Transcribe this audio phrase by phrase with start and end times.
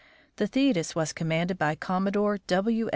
[0.37, 2.89] The Thetis was commanded by Commodore W.